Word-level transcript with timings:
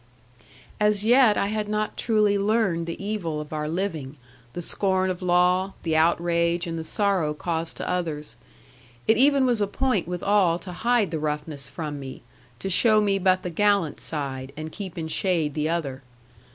'As 0.79 1.03
yet 1.05 1.37
I 1.37 1.45
had 1.49 1.69
not 1.69 1.95
truly 1.95 2.35
learned 2.35 2.87
the 2.87 2.99
evil 2.99 3.39
of 3.39 3.53
our 3.53 3.67
living, 3.69 4.17
the 4.53 4.61
scorn 4.63 5.11
of 5.11 5.21
law, 5.21 5.73
the 5.83 5.95
outrage, 5.95 6.65
and 6.65 6.79
the 6.79 6.83
sorrow 6.83 7.35
caused 7.35 7.77
to 7.77 7.87
others. 7.87 8.35
It 9.07 9.17
even 9.17 9.45
was 9.45 9.61
a 9.61 9.67
point 9.67 10.07
with 10.07 10.23
all 10.23 10.57
to 10.57 10.71
hide 10.71 11.11
the 11.11 11.19
roughness 11.19 11.69
from 11.69 11.99
me, 11.99 12.23
to 12.57 12.67
show 12.67 12.99
me 12.99 13.19
but 13.19 13.43
the 13.43 13.51
gallant 13.51 13.99
side, 13.99 14.51
and 14.57 14.71
keep 14.71 14.97
in 14.97 15.07
shade 15.07 15.53
the 15.53 15.69
other. 15.69 16.01